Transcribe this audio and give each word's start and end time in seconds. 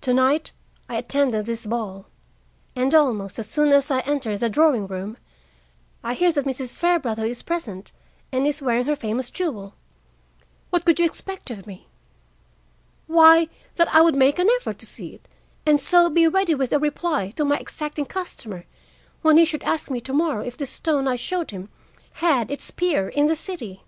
Tonight 0.00 0.52
I 0.88 0.96
attended 0.96 1.44
this 1.44 1.66
ball, 1.66 2.06
and 2.74 2.94
almost 2.94 3.38
as 3.38 3.50
soon 3.50 3.68
as 3.68 3.90
I 3.90 4.00
enter 4.00 4.38
the 4.38 4.48
drawing 4.48 4.86
room 4.86 5.18
I 6.02 6.14
hear 6.14 6.32
that 6.32 6.46
Mrs. 6.46 6.78
Fairbrother 6.80 7.26
is 7.26 7.42
present 7.42 7.92
and 8.32 8.46
is 8.46 8.62
wearing 8.62 8.86
her 8.86 8.96
famous 8.96 9.28
jewel. 9.30 9.74
What 10.70 10.86
could 10.86 10.98
you 10.98 11.04
expect 11.04 11.50
of 11.50 11.66
me? 11.66 11.86
Why, 13.08 13.48
that 13.74 13.94
I 13.94 14.00
would 14.00 14.16
make 14.16 14.38
an 14.38 14.48
effort 14.58 14.78
to 14.78 14.86
see 14.86 15.08
it 15.12 15.28
and 15.66 15.78
so 15.78 16.08
be 16.08 16.26
ready 16.26 16.54
with 16.54 16.72
a 16.72 16.78
reply 16.78 17.32
to 17.32 17.44
my 17.44 17.58
exacting 17.58 18.06
customer 18.06 18.64
when 19.20 19.36
he 19.36 19.44
should 19.44 19.64
ask 19.64 19.90
me 19.90 20.00
to 20.00 20.14
morrow 20.14 20.42
if 20.42 20.56
the 20.56 20.64
stone 20.64 21.06
I 21.06 21.16
showed 21.16 21.50
him 21.50 21.68
had 22.24 22.50
its 22.50 22.70
peer 22.70 23.10
in 23.10 23.26
the 23.26 23.36
city. 23.36 23.82